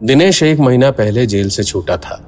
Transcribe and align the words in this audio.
दिनेश 0.00 0.42
एक 0.42 0.58
महीना 0.60 0.90
पहले 0.90 1.24
जेल 1.26 1.48
से 1.48 1.62
छूटा 1.64 1.96
था। 1.96 2.18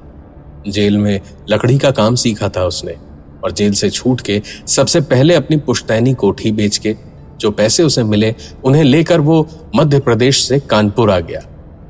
जेल 0.67 0.97
में 0.97 1.19
लकड़ी 1.49 1.77
का 1.77 1.91
काम 1.91 2.15
सीखा 2.15 2.47
था 2.49 2.63
उसने 2.65 2.95
और 3.43 3.51
जेल 3.51 3.73
से 3.73 3.89
छूट 3.89 4.21
के 4.21 4.41
सबसे 4.67 5.01
पहले 5.01 5.33
अपनी 5.33 5.57
पुश्तैनी 5.57 6.13
कोठी 6.13 6.51
बेच 6.51 6.77
के 6.77 6.95
जो 7.39 7.51
पैसे 7.51 7.83
उसे 7.83 8.03
मिले, 8.03 8.33
उन्हें 8.65 8.83
लेकर 8.83 9.19
वो 9.19 9.47
मध्य 9.75 9.99
प्रदेश 9.99 10.41
से 10.43 10.59
कानपुर 10.59 11.11
आ 11.11 11.19
गया 11.19 11.41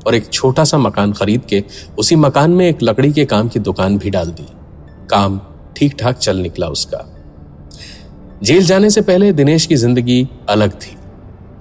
और 0.07 0.15
एक 0.15 0.29
छोटा 0.33 0.63
सा 0.63 0.77
मकान 0.77 1.13
खरीद 1.13 1.45
के 1.45 1.63
उसी 1.99 2.15
मकान 2.15 2.51
में 2.51 2.67
एक 2.67 2.83
लकड़ी 2.83 3.13
के 3.13 3.25
काम 3.25 3.49
की 3.49 3.59
दुकान 3.59 3.97
भी 3.97 4.09
डाल 4.09 4.31
दी। 4.31 4.47
काम 5.09 5.39
ठीक 5.77 5.95
ठाक 5.99 6.17
चल 6.17 6.37
निकला 6.37 6.67
उसका। 6.67 7.05
जेल 8.43 8.65
जाने 8.65 8.89
से 8.89 9.01
पहले 9.01 9.31
दिनेश 9.33 9.65
की 9.65 9.75
ज़िंदगी 9.75 10.27
अलग 10.49 10.79
थी। 10.81 10.95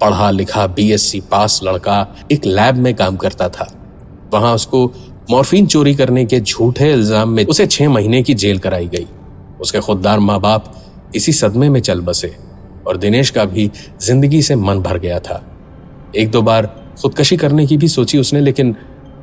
पढ़ा 0.01 0.31
लिखा 0.31 0.67
बीएससी 0.67 1.19
पास 1.21 1.59
लड़का 1.63 2.07
एक 2.31 2.45
लैब 2.45 2.75
में 2.75 2.95
काम 2.95 3.15
करता 3.17 3.49
था। 3.49 3.75
वहाँ 4.33 4.53
उसको 4.55 4.85
मॉर्फिन 5.31 5.65
चोरी 5.67 5.93
करने 5.95 6.25
के 6.25 6.39
झूठे 6.39 6.91
इल्ज़ाम 6.93 7.29
में 7.29 7.45
उसे 7.45 7.65
छह 7.67 7.89
महीने 7.89 8.21
की 8.23 8.33
जेल 8.33 8.59
कराई 8.59 8.87
गई। 8.87 9.07
उसके 9.61 9.79
खुददार 9.79 10.19
माँ 10.19 10.39
बाप 10.41 10.73
इसी 11.15 11.33
सदमे 11.33 11.69
में 11.69 11.79
चल 11.79 12.01
बसे 12.01 12.35
और 12.87 12.97
दिनेश 12.97 13.29
का 13.29 13.45
भी 13.45 13.69
ज़िंदगी 14.01 14.41
से 14.41 14.55
मन 14.55 14.79
भर 14.79 14.97
गया 14.97 15.19
था। 15.19 15.41
एक 16.15 16.31
दो 16.31 16.41
बार 16.41 16.65
खुदकशी 17.01 17.37
करने 17.37 17.65
की 17.67 17.77
भी 17.77 17.87
सोची 17.87 18.17
उसने, 18.17 18.39
लेकिन 18.41 18.75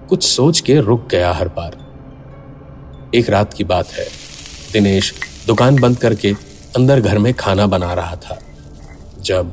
कुछ 0.08 0.22
सोच 0.24 0.60
के 0.60 0.80
रुक 0.80 1.08
गया 1.10 1.32
हर 1.32 1.48
बार। 1.48 1.76
एक 3.14 3.30
रात 3.30 3.52
की 3.54 3.64
बात 3.64 3.92
है। 3.92 4.06
दिनेश 4.72 5.12
दुकान 5.46 5.76
बंद 5.76 5.98
करके 5.98 6.32
अंदर 6.76 7.00
घर 7.00 7.18
में 7.18 7.32
खाना 7.34 7.66
बना 7.66 7.92
रहा 7.94 8.16
था। 8.16 8.38
जब 9.22 9.52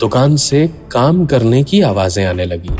दुकान 0.00 0.36
से 0.36 0.66
काम 0.92 1.24
करने 1.26 1.62
की 1.64 1.80
आवाज़ें 1.82 2.24
आने 2.26 2.44
लगी। 2.44 2.70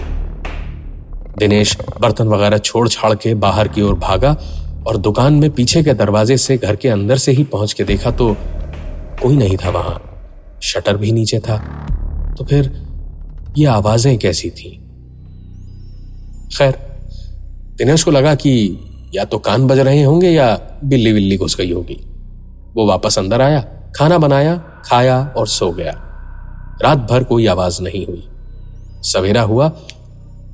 दिनेश 1.41 1.77
बर्तन 2.00 2.28
वगैरह 2.28 2.58
छोड़ 2.58 2.88
छाड़ 2.88 3.14
के 3.14 3.34
बाहर 3.34 3.69
की 3.69 3.83
ओर 3.83 3.94
भागा 3.94 4.33
और 4.86 4.96
दुकान 4.96 5.34
में 5.34 5.50
पीछे 5.50 5.83
के 5.83 5.94
दरवाजे 5.94 6.36
से 6.36 6.56
घर 6.56 6.77
के 6.77 6.88
अंदर 6.88 7.16
से 7.16 7.33
ही 7.33 7.44
पहुँच 7.44 7.72
के 7.72 7.84
देखा 7.84 8.10
तो 8.10 8.36
कोई 9.22 9.36
नहीं 9.36 9.56
था 9.56 9.70
वहाँ। 9.70 10.00
शटर 10.62 10.96
भी 10.96 11.12
नीचे 11.12 11.38
था। 11.38 11.56
तो 12.38 12.44
फिर 12.44 12.70
ये 13.58 13.66
आवाज़ें 13.66 14.18
कैसी 14.18 14.50
थी? 14.50 14.70
खैर, 16.58 16.74
दिनेश 17.78 18.05
को 18.05 18.11
लगा 18.11 18.34
कि 18.34 18.78
या 19.14 19.24
तो 19.24 19.38
कान 19.38 19.66
बज 19.66 19.78
रहे 19.78 20.02
होंगे 20.02 20.30
या 20.30 20.61
बिल्ली 20.84 21.12
बिल्ली 21.12 21.36
घुस 21.36 21.56
गई 21.56 21.72
होगी। 21.72 22.00
वो 22.74 22.86
वापस 22.86 23.18
अंदर 23.18 23.41
आया, 23.41 23.61
खाना 23.96 24.18
बनाया, 24.18 24.56
खाया 24.84 25.34
और 25.36 25.46
सो 25.46 25.70
गया। 25.70 25.92
रात 26.83 26.98
भर 26.98 27.24
कोई 27.24 27.46
आवाज़ 27.46 27.83
नहीं 27.83 28.06
हुई। 28.06 28.28
सवेरा 29.02 29.42
हुआ 29.42 29.68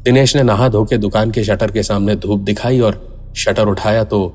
दिनेश 0.06 0.36
ने 0.36 0.42
नहा 0.42 0.68
धो 0.68 0.84
के 0.84 0.98
दुकान 0.98 1.30
के 1.30 1.44
शटर 1.44 1.70
के 1.70 1.82
सामने 1.82 2.16
धूप 2.16 2.40
दिखाई 2.40 2.80
और 2.80 3.24
शटर 3.36 3.68
उठाया 3.68 4.04
तो 4.04 4.34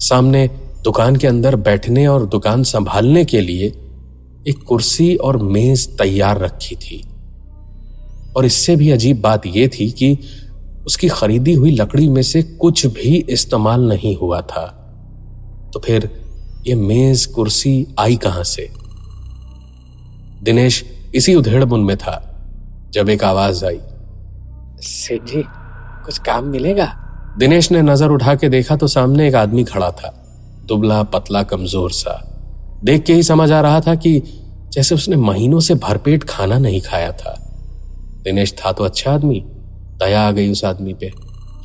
सामने 0.00 0.50
दुकान 0.84 1.16
के 1.16 1.26
अंदर 1.26 1.56
बैठने 1.56 2.06
और 2.06 2.26
दुकान 2.26 2.62
संभालने 2.62 3.24
के 3.24 3.40
लिए 3.40 3.66
एक 4.48 4.62
कुर्सी 4.66 5.16
और 5.16 5.36
मेज 5.36 5.98
तैयार 5.98 6.38
रखी 6.38 6.76
थी। 6.76 7.08
और 8.36 8.44
इससे 8.44 8.76
भी 8.76 8.90
अजीब 8.90 9.20
बात 9.20 9.46
यह 9.46 9.68
थी 9.68 9.90
कि 9.90 10.18
उसकी 10.86 11.08
खरीदी 11.08 11.54
हुई 11.54 11.70
लकड़ी 11.70 12.08
में 12.08 12.22
से 12.22 12.42
कुछ 12.42 12.86
भी 12.86 13.16
इस्तेमाल 13.16 13.80
नहीं 13.80 14.16
हुआ 14.16 14.40
था। 14.40 14.66
तो 15.74 15.80
फिर 15.80 16.10
ये 16.66 16.74
मेज, 16.74 17.26
कुर्सी 17.26 17.86
आई 17.98 18.16
कहाँ 18.16 18.44
से? 18.44 18.70
दिनेश 20.42 20.84
इसी 21.14 21.34
उधेड़बुन 21.34 21.80
में 21.80 21.96
था, 21.96 22.46
जब 22.92 23.08
एक 23.08 23.24
आवाज़ 23.24 23.64
आई। 23.64 23.78
सेठ 24.82 25.22
जी 25.22 25.42
कुछ 26.04 26.18
काम 26.18 26.44
मिलेगा? 26.44 26.92
दिनेश 27.38 27.70
ने 27.72 27.82
नज़र 27.82 28.08
उठा 28.08 28.34
के 28.34 28.48
देखा 28.48 28.76
तो 28.76 28.86
सामने 28.86 29.28
एक 29.28 29.34
आदमी 29.34 29.64
खड़ा 29.64 29.90
था। 29.90 30.14
दुबला, 30.66 31.02
पतला, 31.02 31.42
कमज़ोर 31.42 31.90
सा। 31.90 32.20
देख 32.84 33.04
के 33.04 33.14
ही 33.14 33.22
समझ 33.22 33.50
आ 33.52 33.60
रहा 33.60 33.80
था 33.80 33.94
कि 33.94 34.20
जैसे 34.72 34.94
उसने 34.94 35.16
महीनों 35.16 35.60
से 35.60 35.74
भरपेट 35.74 36.24
खाना 36.24 36.58
नहीं 36.58 36.80
खाया 36.80 37.12
था। 37.12 37.36
दिनेश 38.24 38.54
था 38.58 38.72
तो 38.72 38.84
अच्छा 38.84 39.12
आदमी। 39.12 39.42
दया 39.98 40.20
आ 40.20 40.30
गई 40.30 40.50
उस 40.50 40.64
आदमी 40.64 40.94
पे 40.94 41.12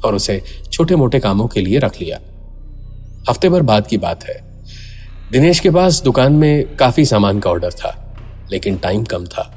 और 0.06 0.16
उसे 0.16 0.41
छोटे 0.72 0.95
मोटे 0.95 1.19
कामों 1.19 1.47
के 1.47 1.62
लिए 1.62 1.80
रख 1.80 2.01
लिया। 2.01 2.19
हफ़्ते 3.30 3.50
भर 3.50 3.62
बाद 3.62 3.88
की 3.88 3.97
बात 3.97 4.24
है। 4.24 4.40
दिनेश 5.31 5.59
के 5.59 5.69
पास 5.69 6.01
दुकान 6.01 6.34
में 6.34 6.75
काफ़ी 6.75 7.06
सामान 7.06 7.40
का 7.40 7.50
ऑर्डर 7.50 7.72
था, 7.72 7.95
लेकिन 8.51 8.78
टाइम 8.78 9.03
कम 9.03 9.25
था। 9.25 9.53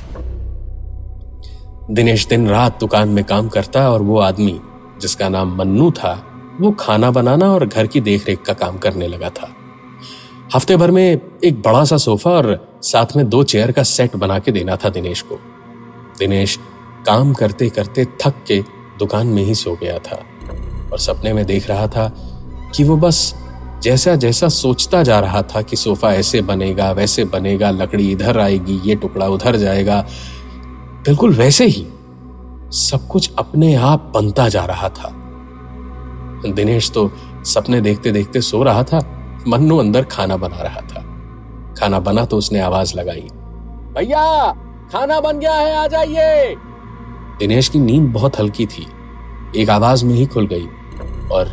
दिनेश 1.90 2.26
दिन 2.26 2.48
रात 2.48 2.80
दुकान 2.80 3.08
में 3.08 3.24
काम 3.24 3.48
करता 3.48 3.90
और 3.90 4.02
वो 4.02 4.18
आदमी, 4.18 4.60
जिसका 5.00 5.28
नाम 5.28 5.56
मन्नू 5.56 5.90
था, 5.90 6.26
वो 6.60 6.70
खाना 6.70 7.10
बनाना 7.10 7.52
और 7.52 7.66
घर 7.66 7.86
की 7.86 8.00
देखरेख 8.00 8.42
का 8.42 8.52
काम 8.52 8.78
करने 8.78 9.08
लगा 9.08 9.30
था। 9.30 9.48
हफ़्ते 10.54 10.76
भर 10.76 10.90
में 10.90 11.20
एक 11.44 11.62
बड़ा 11.62 11.84
सा 11.84 11.96
सोफा 11.96 12.30
और 12.30 12.78
साथ 12.82 13.06
में 13.16 13.28
दो 13.28 13.42
चेयर 13.44 13.72
का 13.72 13.82
सेट 13.82 14.16
बना 14.16 14.38
के 14.38 14.52
देना 14.52 14.76
था 14.76 14.88
दिनेश 14.88 15.22
को। 15.22 15.38
दिनेश 16.18 16.58
काम 17.06 17.32
करते 17.32 17.68
करते 17.68 18.04
थक 18.04 18.34
के 18.46 18.60
दुकान 18.98 19.26
में 19.26 19.42
ही 19.42 19.54
सो 19.54 19.78
गया 19.80 19.98
था 19.98 20.22
और 20.92 20.98
सपने 20.98 21.32
में 21.32 21.46
देख 21.46 21.68
रहा 21.68 21.86
था 21.86 22.12
कि 22.76 22.84
वो 22.84 22.96
बस 22.96 23.34
जैसा 23.82 24.14
जैसा 24.14 24.48
सोचता 24.48 25.02
जा 25.02 25.20
रहा 25.20 25.42
था 25.42 25.62
कि 25.62 25.76
सोफा 25.76 26.12
ऐसे 26.12 26.42
बनेगा, 26.42 26.92
वैसे 26.92 27.24
बनेगा, 27.24 27.70
लकड़ी 27.70 28.12
इधर 28.12 28.38
आएगी, 28.38 28.80
ये 28.84 28.94
टुकड़ा 28.94 29.26
उधर 29.28 29.56
जाएगा 29.56 30.06
बिल्कुल 31.06 31.34
वैसे 31.34 31.66
ही 31.66 31.86
सब 32.70 33.06
कुछ 33.10 33.30
अपने 33.38 33.74
आप 33.74 34.10
बनता 34.14 34.48
जा 34.48 34.64
रहा 34.64 34.88
था। 34.88 35.12
दिनेश 36.46 36.90
तो 36.90 37.10
सपने 37.44 37.80
देखते 37.80 38.12
देखते 38.12 38.40
सो 38.40 38.62
रहा 38.62 38.82
था, 38.82 38.98
मन्नू 39.48 39.76
अंदर 39.78 40.04
खाना 40.04 40.36
बना 40.36 40.56
रहा 40.56 40.80
था। 40.80 41.02
खाना 41.78 42.00
बना 42.00 42.24
तो 42.24 42.36
उसने 42.36 42.60
आवाज़ 42.60 42.94
लगाई, 42.94 43.28
भैया, 43.96 44.52
खाना 44.92 45.20
बन 45.20 45.38
गया 45.38 45.54
है, 45.54 45.76
आ 45.76 45.86
जाइए! 45.86 46.54
दिनेश 47.38 47.68
की 47.68 47.78
नींद 47.78 48.12
बहुत 48.12 48.38
हल्की 48.38 48.66
थी। 48.66 48.86
एक 49.56 49.70
आवाज़ 49.70 50.04
में 50.04 50.14
ही 50.14 50.26
खुल 50.26 50.46
गई 50.46 50.66
और 51.32 51.48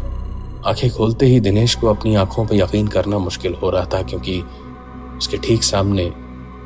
आँखें 0.68 0.90
खोलते 0.92 1.26
ही 1.26 1.40
दिनेश 1.40 1.76
को 1.76 1.88
अपनी 1.88 2.16
आँखों 2.16 2.46
पर 2.46 2.56
यकीन 2.56 2.88
करना 2.88 3.18
मुश्किल 3.18 3.54
हो 3.54 3.70
रहा 3.70 3.86
था 3.86 4.02
क्योंकि 4.02 4.44
उसके 5.18 5.38
ठीक 5.38 5.64
सामने 5.64 6.14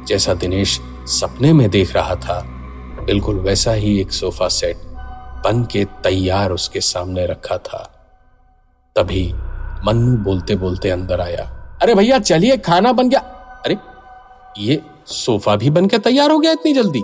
जैसा 0.08 0.34
दिनेश 0.34 0.81
सपने 1.06 1.54
में 1.54 1.69
देख 1.69 1.96
रहा 1.96 2.16
था 2.16 2.54
बिल्कुल 3.07 3.35
वैसा 3.35 3.72
ही 3.72 4.01
एक 4.01 4.12
सोफा 4.12 4.47
सेट 4.47 4.78
बन 5.45 5.68
के 5.72 5.85
तैयार 5.85 6.51
उसके 6.51 6.81
सामने 6.81 7.25
रखा 7.25 7.57
था। 7.57 8.09
तभी 8.95 9.34
मन्नू 9.85 10.18
बोलते 10.18 10.56
बोलते 10.56 10.90
अंदर 10.90 11.22
आया। 11.22 11.78
अरे 11.81 11.95
भैया, 11.95 12.19
चलिए, 12.19 12.57
खाना 12.57 12.91
बन 12.91 13.09
गया। 13.09 13.19
अरे, 13.66 13.78
ये 14.59 14.81
सोफा 15.06 15.56
भी 15.56 15.69
बन 15.69 15.88
के 15.88 15.97
तैयार 15.97 16.31
हो 16.31 16.40
गया 16.40 16.51
इतनी 16.51 16.73
जल्दी? 16.73 17.03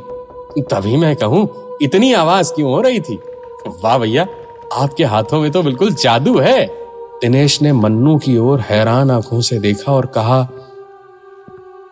तभी 0.62 0.97
मैं 0.97 1.16
कहूँ, 1.16 1.78
इतनी 1.81 2.14
आवाज़ 2.14 2.53
क्यों 2.53 2.72
हो 2.72 2.81
रही 2.81 3.00
थी? 3.00 3.16
वाह 3.67 3.97
भैया, 3.97 4.28
आपके 4.73 5.03
हाथों 5.03 5.41
में 5.41 5.52
तो 5.52 5.64
बिल्कुल 5.64 5.94
जादू 5.94 6.40
है। 6.40 6.66
दिनेश 7.22 7.61
ने 7.61 7.73
मन्नू 7.73 8.17
की 8.17 8.38
ओर 8.38 8.59
हैरान 8.59 9.11
आँखों 9.11 9.41
से 9.41 9.59
देखा 9.59 9.94
और 9.94 10.05
कहा, 10.05 10.50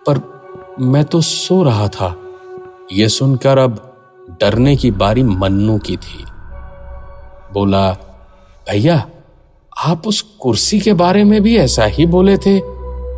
पर 0.10 0.42
मैं 0.80 1.06
तो 1.06 1.22
सो 1.22 1.64
रहा 1.64 1.88
था। 1.88 2.18
यह 2.94 3.08
सुनकर 3.08 3.58
अब 3.58 3.88
डरने 4.30 4.76
की 4.76 4.92
बारी 4.92 5.24
मन्नू 5.24 5.78
की 5.78 5.98
थी। 5.98 6.26
बोला, 7.54 7.92
भैया, 8.70 9.10
आप 9.86 10.08
उस 10.08 10.22
कुर्सी 10.22 10.80
के 10.80 10.94
बारे 10.94 11.24
में 11.24 11.42
भी 11.42 11.58
ऐसा 11.58 11.86
ही 11.86 12.06
बोले 12.06 12.38
थे, 12.38 12.62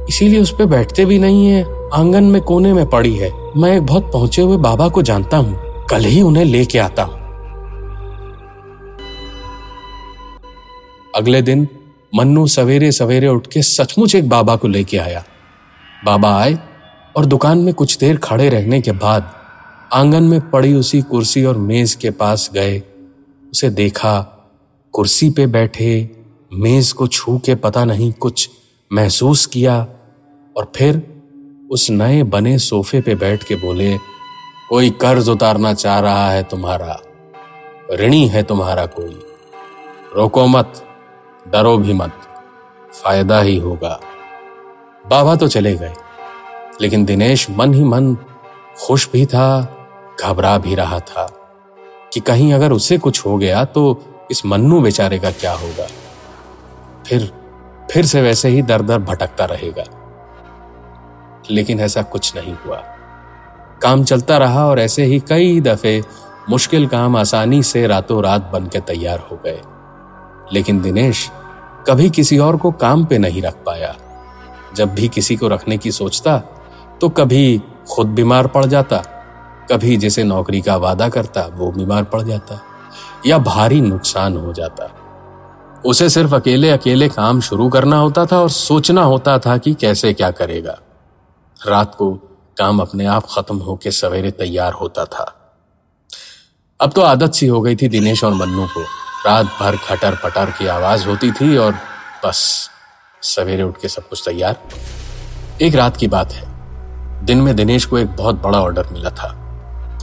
इसीलिए 0.10 0.42
उस 0.42 0.52
पर 0.52 0.66
बैठते 0.66 1.06
भी 1.06 1.20
नहीं 1.20 1.48
है। 1.48 1.64
आँगन 1.94 2.24
में 2.24 2.42
कोने 2.42 2.74
में 2.74 2.90
पड़ी 2.90 3.16
है। 3.16 3.32
मैं 3.58 3.76
एक 3.76 3.86
बहुत 3.86 4.14
पहुँचे 4.14 4.42
हुए 4.42 4.58
बाबा 4.58 4.88
को 4.88 5.02
जानता 5.02 5.38
हूँ। 5.38 5.86
कल 5.90 6.02
ही 6.02 6.22
उन्हें 6.22 6.46
लेके 6.46 6.80
आता 6.80 7.04
हूँ। 7.04 7.24
अगले 11.16 11.42
दिन 11.42 11.68
मन्नू 12.16 12.48
सवेरे 12.48 12.92
सवेरे 12.92 13.28
उठ 13.28 13.48
के 13.48 13.62
सचमुच 13.62 14.16
एक 14.16 14.30
बाबा 14.30 14.56
को 14.56 14.68
लेके 14.68 14.98
आया। 14.98 15.24
बाबा 16.06 16.38
आए 16.38 16.60
और 17.18 17.26
दुकान 17.26 17.58
में 17.58 17.74
कुछ 17.74 17.98
देर 17.98 18.18
खड़े 18.18 18.50
रहने 18.50 18.82
के 18.82 18.92
बाद 18.92 19.43
आँगन 19.94 20.24
में 20.24 20.50
पड़ी 20.50 20.74
उसी 20.74 21.02
कुर्सी 21.02 21.46
और 21.46 21.58
मेज 21.58 21.96
के 21.96 22.12
पास 22.12 22.50
गए। 22.54 22.84
उसे 23.52 23.70
देखा, 23.70 24.22
कुर्सी 24.92 25.30
पे 25.30 25.48
बैठे, 25.48 26.10
मेज 26.54 26.92
को 26.92 27.08
छू 27.08 27.38
के 27.38 27.56
पता 27.56 27.86
नहीं 27.86 28.12
कुछ 28.12 28.50
महसूस 28.94 29.46
किया 29.46 29.88
और 30.58 30.72
फिर 30.76 31.22
उस 31.72 31.90
नए 31.90 32.24
बने 32.24 32.58
सोफे 32.60 33.02
पे 33.02 33.16
बैठ 33.16 33.44
के 33.44 33.56
बोले, 33.56 33.98
कोई 34.70 34.90
कर्ज 34.90 35.30
उतारना 35.30 35.74
चाह 35.74 36.00
रहा 36.00 36.32
है 36.32 36.44
तुम्हारा? 36.44 37.00
ऋणी 37.94 38.28
है 38.28 38.44
तुम्हारा 38.44 38.86
कोई। 38.86 39.20
रोको 40.16 40.48
मत, 40.48 40.74
डरो 41.48 41.78
भी 41.78 41.94
मत, 41.94 42.14
फ़ायदा 42.94 43.42
ही 43.42 43.58
होगा। 43.58 44.00
बाबा 45.10 45.36
तो 45.36 45.48
चले 45.48 45.76
गए, 45.76 45.94
लेकिन 46.82 47.06
दिनेश 47.06 47.50
मन 47.50 47.74
ही 47.74 47.84
मन 47.84 48.18
खुश 48.78 49.10
भी 49.12 49.26
था 49.26 49.80
घबरा 50.22 50.58
भी 50.58 50.76
रहा 50.76 51.00
था 51.00 51.26
कि 52.14 52.20
कहीं 52.20 52.54
अगर 52.54 52.72
उसे 52.72 52.98
कुछ 52.98 53.26
हो 53.26 53.38
गया 53.38 53.66
तो 53.66 54.04
इस 54.32 54.46
मन्नू 54.46 54.82
बेचारे 54.82 55.20
का 55.20 55.32
क्या 55.32 55.54
होगा? 55.54 55.88
फिर 57.08 57.32
फिर 57.92 58.06
से 58.06 58.22
वैसे 58.22 58.50
ही 58.50 58.62
दर 58.62 58.82
दर 58.82 59.00
भटकता 59.00 59.46
रहेगा। 59.46 59.84
लेकिन 61.52 61.80
ऐसा 61.80 62.02
कुछ 62.02 62.36
नहीं 62.36 62.56
हुआ। 62.66 62.78
काम 63.82 64.04
चलता 64.04 64.38
रहा 64.38 64.66
और 64.66 64.80
ऐसे 64.80 65.04
ही 65.04 65.20
कई 65.20 65.62
दफे 65.62 66.04
मुश्किल 66.50 66.88
काम 66.88 67.16
आसानी 67.16 67.64
से 67.64 67.88
रातों 67.88 68.24
रात 68.24 68.50
बन 68.54 68.68
के 68.68 68.80
तैयार 68.80 69.20
हो 69.20 69.42
गए। 69.46 69.62
लेकिन 70.54 70.82
दिनेश 70.82 71.32
कभी 71.88 72.10
किसी 72.10 72.38
और 72.38 72.58
को 72.58 72.72
काम 72.72 73.06
पे 73.06 73.18
नहीं 73.18 73.42
रख 73.42 73.56
पाया। 73.66 73.96
जब 74.76 74.94
भी 74.96 75.08
किसी 75.08 75.36
को 75.36 75.48
रखने 75.48 75.78
की 75.78 75.92
सोचता 75.92 76.38
तो 77.02 77.10
कभी 77.10 77.62
खुद 77.92 78.08
बीमार 78.08 78.48
पड़ 78.48 78.66
जाता। 78.66 79.04
कभी 79.72 79.98
जिसे 79.98 80.24
नौकरी 80.24 80.62
का 80.62 80.76
वादा 80.76 81.10
करता, 81.10 81.42
वो 81.54 81.72
बीमार 81.72 82.04
पड़ 82.04 82.22
जाता 82.22 82.62
या 83.26 83.38
भारी 83.38 83.82
नुकसान 83.82 84.38
हो 84.38 84.54
जाता। 84.54 85.00
उसे 85.86 86.10
सिर्फ़ 86.10 86.36
अकेले 86.36 86.70
अकेले 86.70 87.10
काम 87.10 87.42
शुरू 87.42 87.70
करना 87.70 87.98
होता 87.98 88.26
था 88.26 88.40
और 88.40 88.50
सोचना 88.50 89.04
होता 89.04 89.40
था 89.40 89.58
कि 89.58 89.74
कैसे 89.74 90.14
क्या 90.14 90.32
करेगा। 90.32 90.80
रात 91.68 91.96
को 91.96 92.14
काम 92.58 92.80
अपने 92.80 93.06
आप 93.06 93.28
खत्म 93.36 93.58
होकर 93.58 93.92
सवेरे 93.92 94.32
तैयार 94.32 94.74
होता 94.74 95.06
था। 95.06 95.56
अब 96.82 96.92
तो 96.92 97.02
आदत 97.02 97.34
सी 97.34 97.48
हो 97.48 97.62
गई 97.62 97.76
थी 97.76 97.88
दिनेश 97.88 98.24
और 98.24 98.34
मन्नू 98.34 98.66
को। 98.66 98.82
रात 99.26 99.46
भर 99.46 99.76
खटर 99.76 100.16
पटर 100.24 100.46
की 100.46 100.68
आवाज़ 100.68 101.08
होती 101.08 101.32
थी 101.32 101.58
और 101.58 101.72
बस, 102.26 102.70
सवेरे 103.22 103.64
उठ 103.64 103.78
के 103.82 103.88
सब 103.88 104.10
कुछ 104.10 104.24
तैयार। 104.26 104.56
एक 105.62 105.76
रात 105.76 105.98
की 105.98 106.08
बात 106.08 106.32
है। 106.32 106.54
दिन 107.26 107.42
में 107.42 107.56
दिनेश 107.56 107.86
को 107.86 107.98
एक 107.98 108.16
बहुत 108.16 108.36
बड़ा 108.36 108.62
ऑर्डर 108.62 108.88
मिला 108.92 109.10
था। 109.10 109.40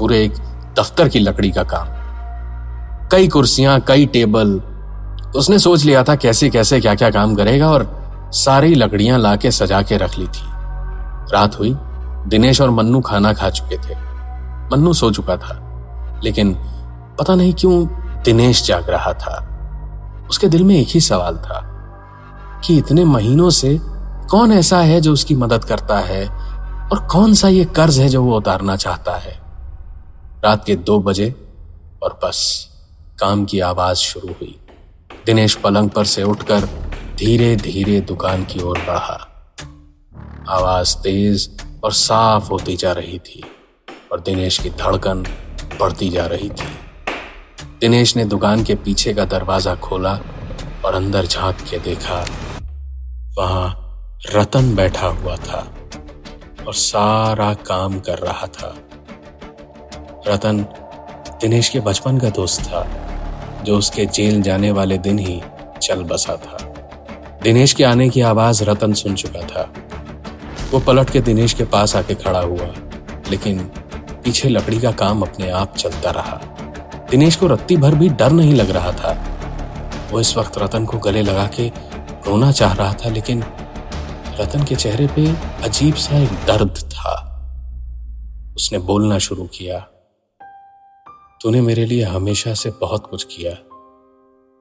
पूरे 0.00 0.22
एक 0.24 0.34
दफ्तर 0.78 1.08
की 1.08 1.18
लकड़ी 1.18 1.50
का 1.50 1.62
काम। 1.62 1.88
कई 3.12 3.28
कुर्सियाँ, 3.28 3.78
कई 3.80 4.06
टेबल। 4.06 4.60
उसने 5.36 5.58
सोच 5.58 5.84
लिया 5.84 6.02
था 6.04 6.14
कैसे 6.16 6.48
कैसे 6.50 6.80
क्या 6.80 6.94
क्या 6.94 7.10
काम 7.10 7.34
करेगा 7.34 7.70
और 7.70 7.88
सारी 8.34 8.74
लकड़ियाँ 8.74 9.18
लाके 9.18 9.50
सजा 9.50 9.80
के 9.82 9.96
रख 9.96 10.18
ली 10.18 10.26
थी। 10.26 10.46
रात 11.32 11.58
हुई, 11.58 11.74
दिनेश 12.28 12.60
और 12.60 12.70
मन्नू 12.70 13.00
खाना 13.00 13.32
खा 13.32 13.50
चुके 13.50 13.76
थे। 13.78 13.94
मन्नू 14.72 14.92
सो 14.92 15.10
चुका 15.10 15.36
था, 15.36 16.20
लेकिन 16.24 16.54
पता 17.18 17.34
नहीं 17.34 17.54
क्यों 17.54 17.86
दिनेश 18.24 18.66
जाग 18.66 18.90
रहा 18.90 19.12
था। 19.12 19.36
उसके 20.30 20.48
दिल 20.48 20.64
में 20.64 20.74
एक 20.76 20.88
ही 20.88 21.00
सवाल 21.00 21.36
था 21.36 21.60
कि 22.64 22.76
इतने 22.78 23.04
महीनों 23.04 23.50
से 23.50 23.78
कौन 24.30 24.52
ऐसा 24.52 24.78
है 24.78 25.00
जो 25.00 25.12
उसकी 25.12 25.34
मदद 25.34 25.64
करता 25.64 25.98
है 25.98 26.26
और 26.88 27.06
कौन 27.10 27.34
सा 27.34 27.48
ये 27.48 27.64
कर्ज 27.76 27.98
है 27.98 28.08
जो 28.08 28.22
वो 28.22 28.36
उतारना 28.36 28.76
चाहता 28.76 29.16
है? 29.16 29.38
रात 30.44 30.64
के 30.64 30.74
दो 30.76 30.98
बजे 31.00 31.28
और 32.02 32.18
बस, 32.24 32.68
काम 33.20 33.44
की 33.44 33.58
आवाज़ 33.60 33.98
शुरू 33.98 34.28
हुई। 34.30 34.58
दिनेश 35.26 35.54
पलंग 35.54 35.90
पर 35.90 36.04
से 36.04 36.22
उठकर 36.22 36.64
धीरे 37.18 37.54
धीरे 37.56 38.00
दुकान 38.00 38.44
की 38.44 38.62
ओर 38.62 38.78
बढ़ा। 38.78 39.18
आवाज़ 40.48 40.96
तेज 40.96 41.48
और 41.84 41.92
साफ़ 41.92 42.48
होती 42.48 42.76
जा 42.76 42.92
रही 42.92 43.18
थी 43.18 43.42
और 44.12 44.20
दिनेश 44.20 44.58
की 44.58 44.70
धड़कन 44.70 45.22
बढ़ती 45.80 46.08
जा 46.08 46.26
रही 46.26 46.48
थी। 46.50 46.72
दिनेश 47.80 48.16
ने 48.16 48.24
दुकान 48.24 48.64
के 48.64 48.74
पीछे 48.74 49.14
का 49.14 49.24
दरवाज़ा 49.26 49.74
खोला 49.74 50.18
और 50.84 50.94
अंदर 50.94 51.26
झाँक 51.26 51.56
के 51.70 51.78
देखा, 51.78 52.24
वहाँ 53.38 53.76
रतन 54.34 54.74
बैठा 54.74 55.06
हुआ 55.06 55.36
था 55.38 55.66
और 56.66 56.74
सारा 56.74 57.52
काम 57.66 58.00
कर 58.00 58.18
रहा 58.18 58.46
था। 58.46 58.76
रतन, 60.28 60.60
दिनेश 61.40 61.68
के 61.68 61.80
बचपन 61.80 62.18
का 62.18 62.30
दोस्त 62.30 62.62
था, 62.62 62.86
जो 63.64 63.78
उसके 63.78 64.06
जेल 64.06 64.42
जाने 64.42 64.70
वाले 64.70 64.98
दिन 64.98 65.18
ही 65.18 65.42
चल 65.82 66.02
बसा 66.02 66.36
था। 66.36 66.58
दिनेश 67.42 67.72
के 67.72 67.84
आने 67.84 68.08
की 68.08 68.20
आवाज़ 68.20 68.64
रतन 68.64 68.92
सुन 68.92 69.14
चुका 69.14 69.40
था। 69.40 69.72
वो 70.70 70.80
पलट 70.80 71.10
के 71.10 71.20
दिनेश 71.20 71.52
के 71.52 71.64
पास 71.64 71.96
आके 71.96 72.14
खड़ा 72.14 72.40
हुआ, 72.40 72.74
लेकिन 73.30 73.58
पीछे 74.24 74.48
लकड़ी 74.48 74.80
का 74.80 74.90
काम 74.90 75.22
अपने 75.22 75.50
आप 75.50 75.76
चलता 75.76 76.10
रहा। 76.10 76.40
दिनेश 77.10 77.36
को 77.36 77.46
रत्ती 77.46 77.76
भर 77.76 77.94
भी 77.94 78.08
डर 78.08 78.30
नहीं 78.30 78.54
लग 78.54 78.70
रहा 78.70 78.92
था। 78.92 79.24
वो 80.12 80.20
इस 80.20 80.36
वक्त 80.36 80.58
रतन 80.58 80.84
को 80.84 80.98
गले 80.98 81.22
लगा 81.22 81.46
के 81.46 81.68
रोना 82.26 82.52
चाह 82.52 82.72
रहा 82.72 82.92
था, 82.92 83.08
लेकिन 83.08 83.44
रतन 84.40 84.64
के 84.64 84.74
चेहरे 84.74 85.06
पे 85.06 85.34
अजीब 85.64 85.94
सा 85.94 86.18
एक 86.18 86.28
दर्द 86.28 86.74
था। 86.76 87.26
उसने 88.56 88.78
बोलना 88.78 89.18
शुरू 89.18 89.44
किया। 89.44 89.86
तूने 91.42 91.60
मेरे 91.60 91.84
लिए 91.84 92.02
हमेशा 92.02 92.54
से 92.54 92.70
बहुत 92.70 93.06
कुछ 93.06 93.24
किया। 93.24 93.52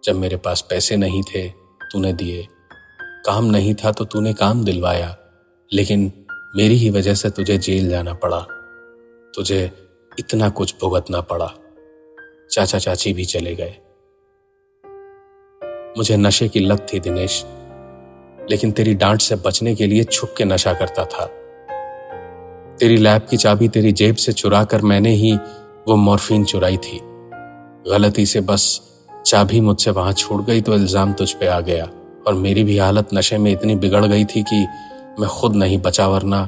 जब 0.04 0.16
मेरे 0.16 0.38
पास 0.38 0.62
पैसे 0.70 0.98
नहीं 0.98 1.24
थे, 1.24 1.50
तूने 1.92 2.14
दिए। 2.14 2.48
काम 3.02 3.46
नहीं 3.46 3.76
था 3.76 3.92
तो 3.92 4.06
तूने 4.06 4.34
काम 4.34 4.66
दिलवाया। 4.66 5.18
लेकिन 5.74 6.26
मेरी 6.56 6.76
ही 6.76 6.90
वजह 6.90 7.14
से 7.14 7.30
तुझे 7.30 7.58
जेल 7.58 7.90
जाना 7.90 8.14
पड़ा। 8.14 8.48
तुझे 9.36 9.72
इतना 10.20 10.50
कुछ 10.50 10.76
भुगतना 10.81 11.22
पड़ा। 11.22 11.54
चाचा 12.52 12.80
चाची 12.80 13.14
भी 13.14 13.26
चले 13.26 13.56
गए। 13.56 13.76
मुझे 15.98 16.18
नशे 16.18 16.48
की 16.48 16.60
लत 16.60 16.88
थी 16.94 17.00
दिनेश। 17.00 17.46
लेकिन 18.52 18.72
तेरी 18.72 18.94
डांट 18.94 19.22
से 19.22 19.36
बचने 19.36 19.76
के 19.76 19.88
लिए 19.88 20.04
छुप 20.04 20.34
के 20.38 20.46
नशा 20.46 20.74
करता 20.74 21.06
था। 21.06 21.26
तेरी 22.76 22.98
लैब 22.98 23.22
की 23.30 23.38
चाबी 23.38 23.70
तेरी 23.70 23.92
जेब 23.92 24.16
से 24.16 24.34
चुरा 24.34 24.64
कर 24.64 24.81
मैंने 24.81 25.12
ही 25.12 25.38
वो 25.90 25.96
मॉर्फिन 25.96 26.44
चुराई 26.46 26.78
थी। 26.78 27.00
गलती 27.88 28.26
से 28.26 28.42
बस 28.42 28.64
चाबी 29.26 29.62
मुझसे 29.62 29.92
वहाँ 29.92 30.14
छूट 30.14 30.46
गई 30.46 30.62
तो 30.62 30.74
इल्ज़ाम 30.74 31.14
तुझ 31.14 31.31
पे 31.34 31.48
आ 31.48 31.60
गया 31.60 31.86
और 32.28 32.34
मेरी 32.36 32.64
भी 32.64 32.78
हालत 32.78 33.14
नशे 33.14 33.38
में 33.38 33.52
इतनी 33.52 33.76
बिगड़ 33.76 34.06
गई 34.06 34.26
थी 34.26 34.44
कि 34.44 34.60
मैं 35.19 35.30
खुद 35.30 35.56
नहीं 35.56 35.78
बचा, 35.78 36.08
वरना 36.08 36.48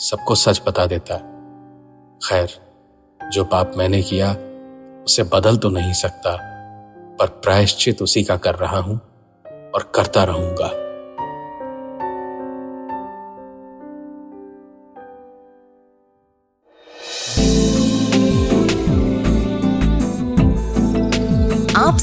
सबको 0.00 0.34
सच 0.34 0.60
बता 0.66 0.86
देता। 0.86 1.16
खैर, 2.20 2.48
जो 3.20 3.44
पाप 3.44 3.72
मैंने 3.76 4.02
किया, 4.02 4.32
उसे 5.04 5.22
बदल 5.32 5.56
तो 5.56 5.70
नहीं 5.70 5.92
सकता, 5.92 6.36
पर 7.20 7.26
प्रायश्चित 7.44 8.02
उसी 8.02 8.24
का 8.24 8.36
कर 8.36 8.54
रहा 8.54 8.78
हूँ 8.78 9.00
और 9.74 9.90
करता 9.94 10.24
रहूँगा। 10.24 10.72